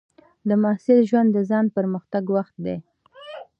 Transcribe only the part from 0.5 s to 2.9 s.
محصل ژوند د ځان پرمختګ وخت دی.